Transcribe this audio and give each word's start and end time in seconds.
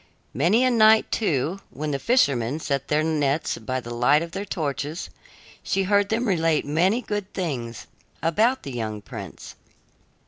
Many 0.33 0.63
a 0.63 0.71
night, 0.71 1.11
too, 1.11 1.59
when 1.69 1.91
the 1.91 1.99
fishermen 1.99 2.59
set 2.59 2.87
their 2.87 3.03
nets 3.03 3.59
by 3.59 3.79
the 3.79 3.93
light 3.93 4.23
of 4.23 4.31
their 4.31 4.45
torches, 4.45 5.11
she 5.61 5.83
heard 5.83 6.09
them 6.09 6.27
relate 6.27 6.65
many 6.65 7.03
good 7.03 7.31
things 7.35 7.85
about 8.23 8.63
the 8.63 8.71
young 8.71 9.03
prince. 9.03 9.53